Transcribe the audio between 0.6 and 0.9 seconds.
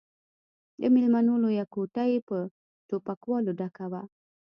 د